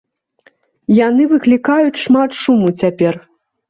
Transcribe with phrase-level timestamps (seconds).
[1.07, 3.27] Яны выклікаюць шмат шуму цяпер.